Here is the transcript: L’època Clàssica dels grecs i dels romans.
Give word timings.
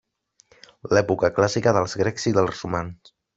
L’època 0.97 1.31
Clàssica 1.35 1.75
dels 1.79 1.95
grecs 2.01 2.27
i 2.33 2.35
dels 2.39 2.63
romans. 2.65 3.15